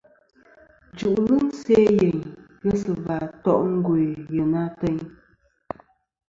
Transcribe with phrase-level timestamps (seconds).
[0.97, 2.19] Jù'lɨ se' yeyn
[2.61, 3.95] ghesɨna to' ngœ
[4.33, 4.97] yèyn ateyn.